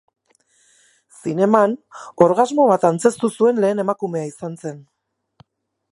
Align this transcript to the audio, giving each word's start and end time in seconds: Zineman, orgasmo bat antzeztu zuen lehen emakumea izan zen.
Zineman, 1.17 1.75
orgasmo 2.27 2.67
bat 2.73 2.89
antzeztu 2.91 3.31
zuen 3.39 3.63
lehen 3.67 3.85
emakumea 3.87 4.27
izan 4.33 4.61
zen. 4.65 4.85